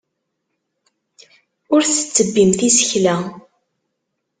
[1.73, 3.15] Ur tettebbimt isekla.